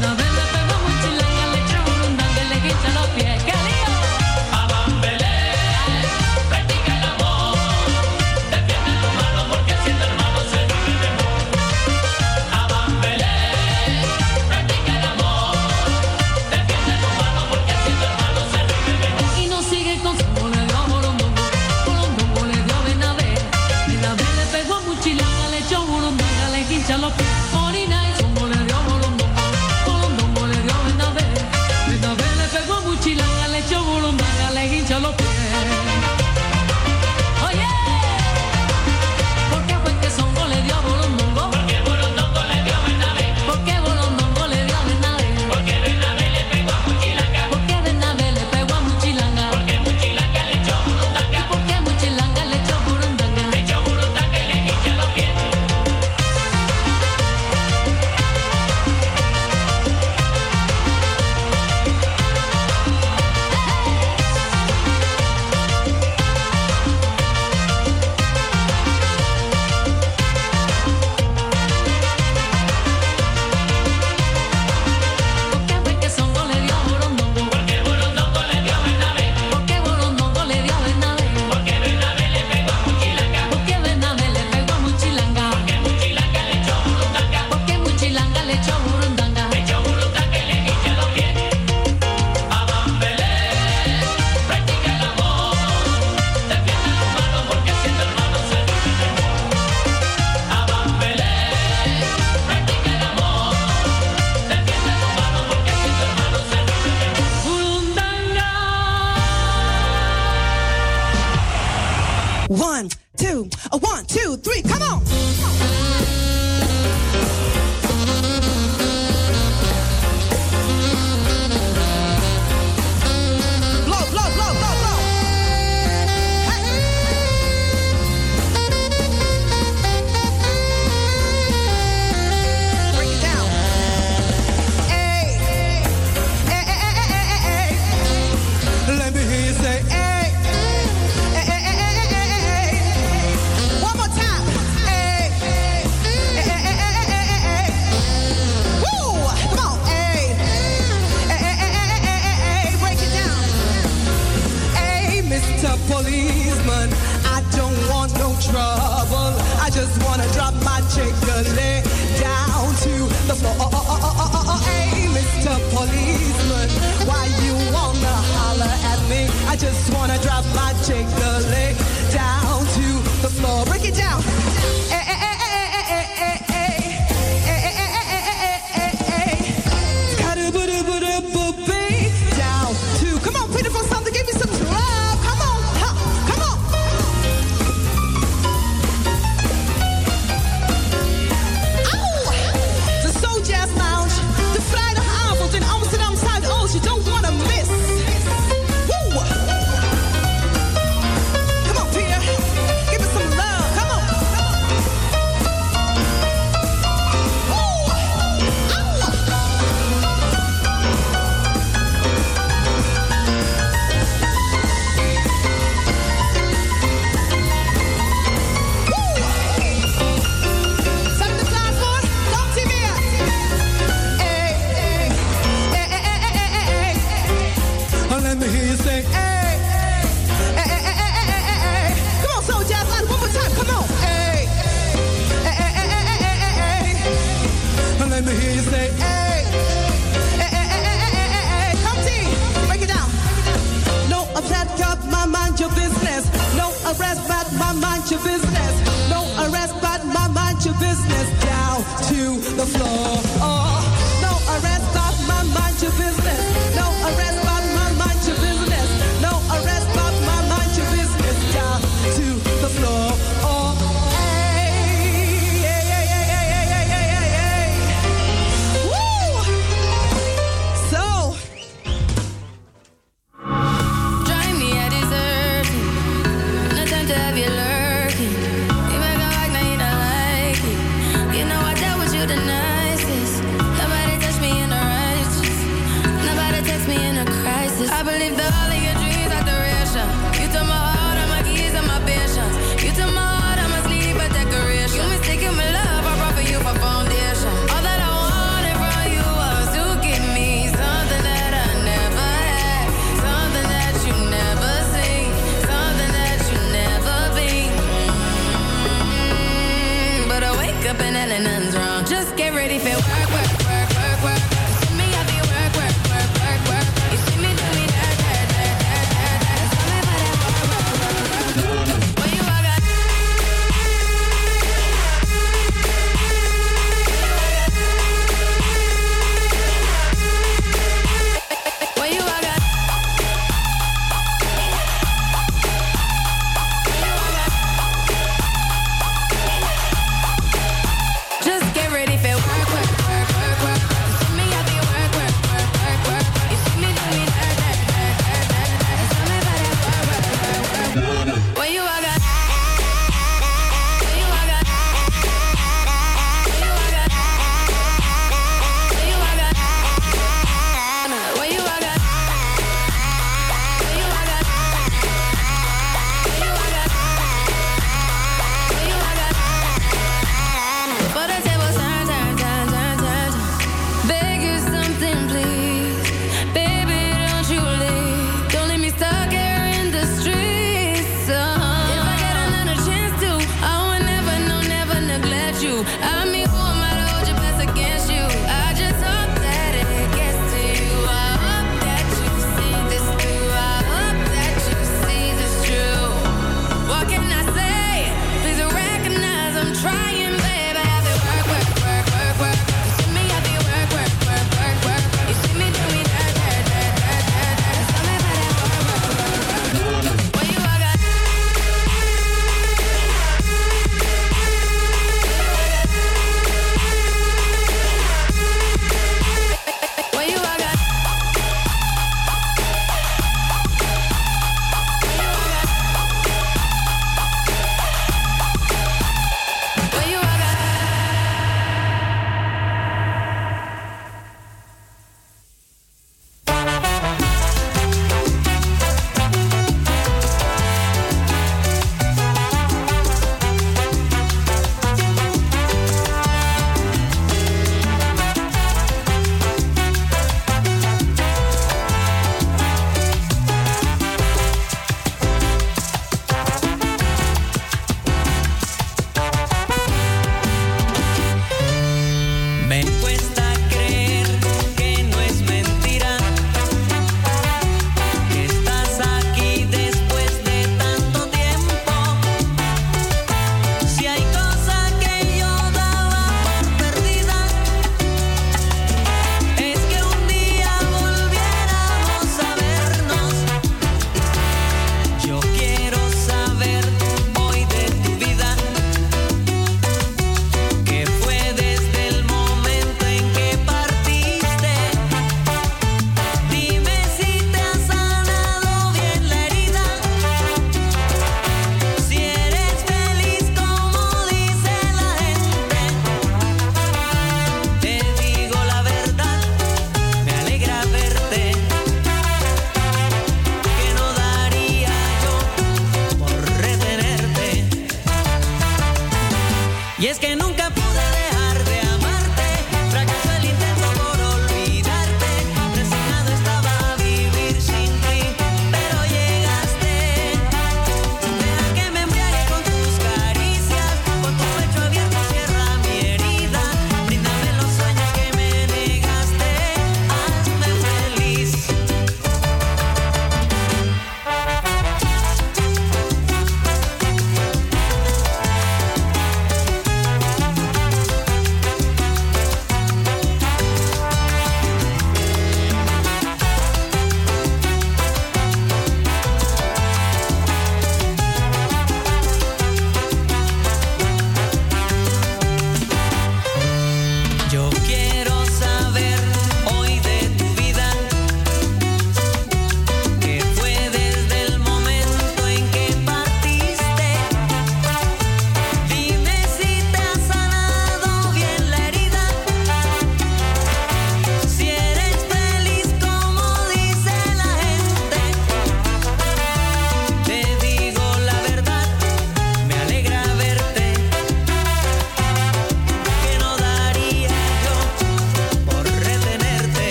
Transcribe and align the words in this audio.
to 0.00 0.27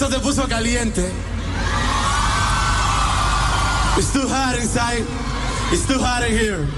Esto 0.00 0.10
te 0.10 0.20
puso 0.20 0.46
caliente. 0.46 1.10
It's 3.96 4.12
too 4.12 4.28
hot 4.28 4.56
inside. 4.56 5.04
It's 5.72 5.88
too 5.88 5.98
hot 5.98 6.22
in 6.22 6.38
here. 6.38 6.77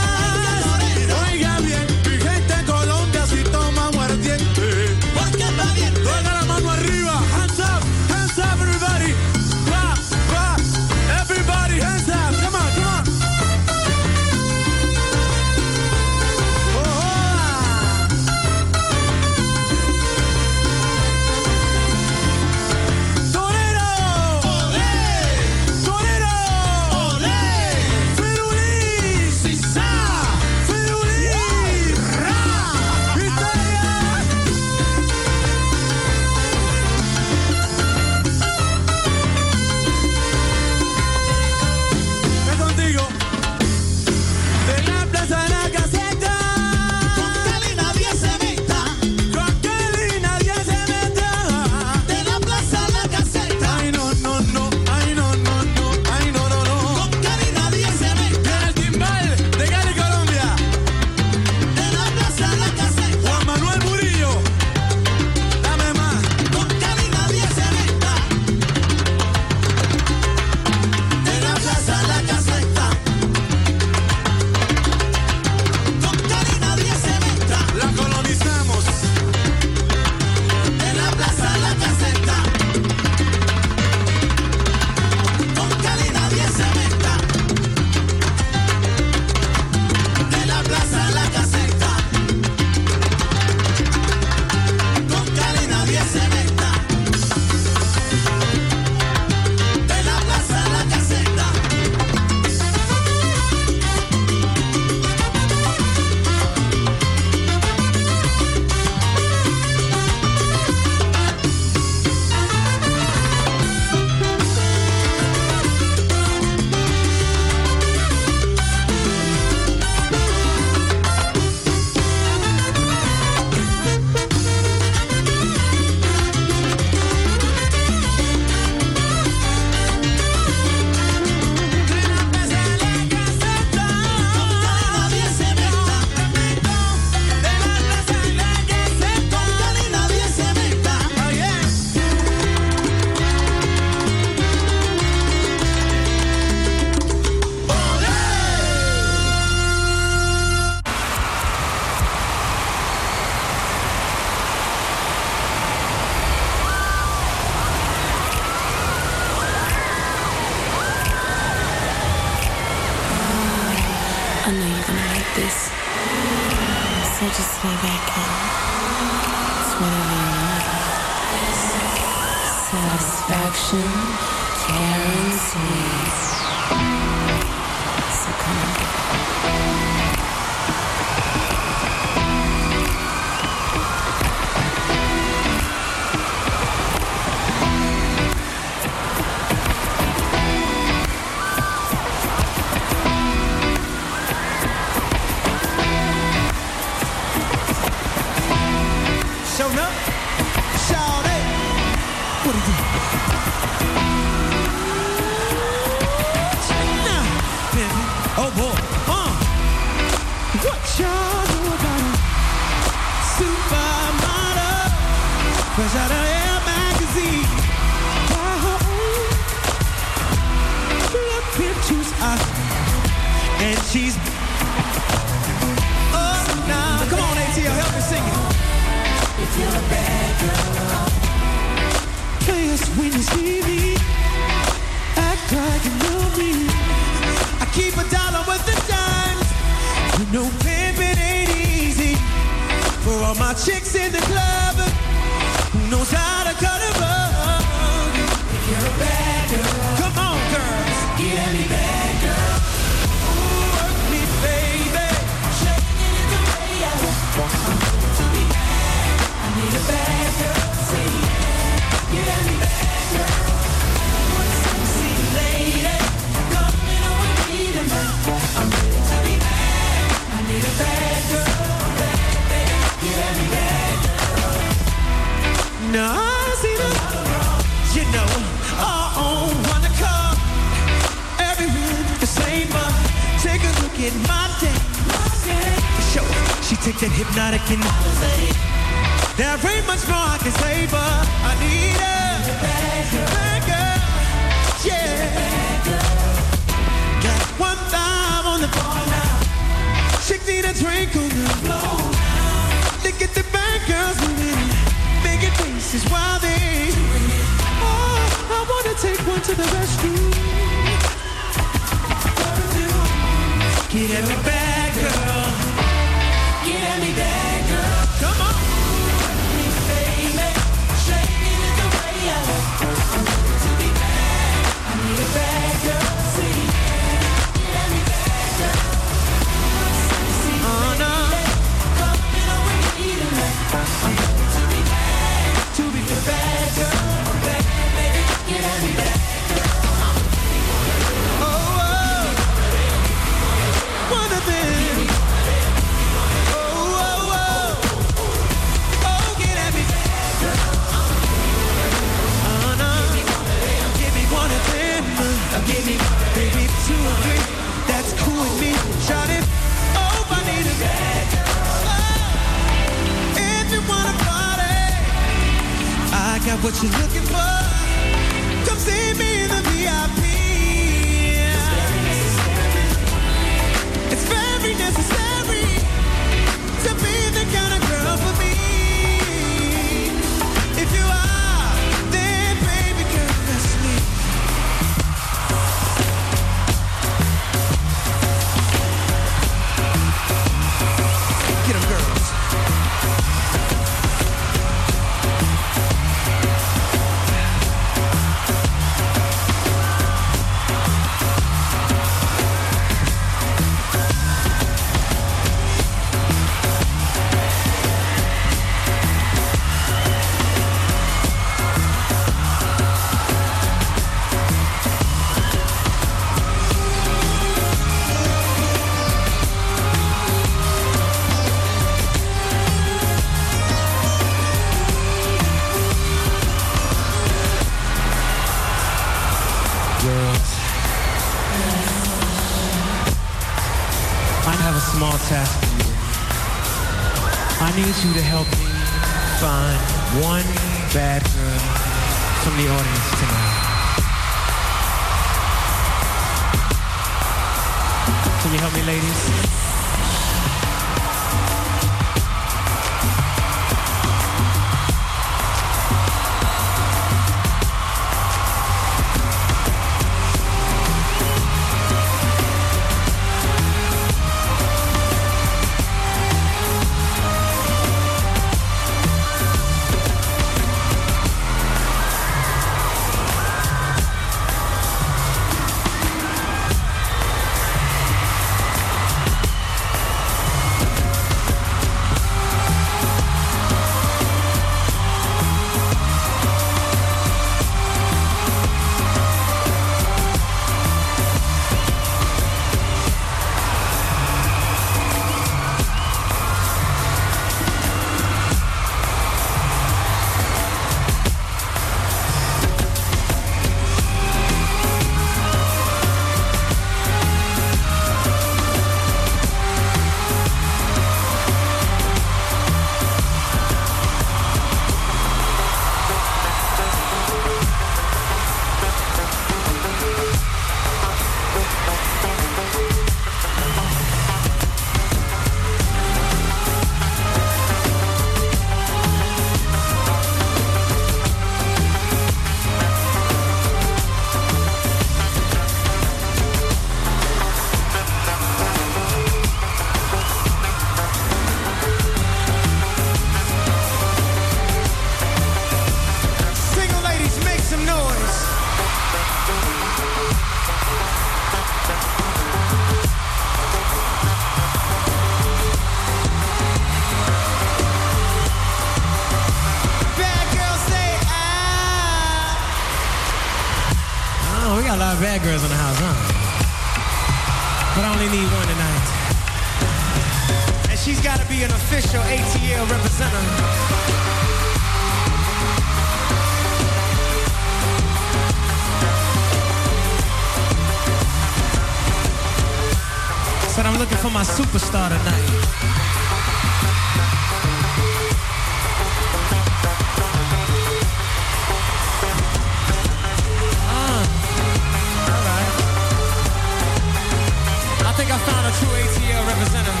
think 598.24 598.40
I 598.40 598.44
found 598.46 598.66
a 598.66 598.72
true 598.78 598.88
ATL 598.88 599.46
representative. 599.46 600.00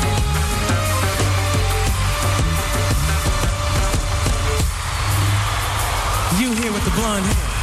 You 6.40 6.52
here 6.62 6.72
with 6.72 6.84
the 6.84 6.90
blonde 6.90 7.26
hair. 7.26 7.53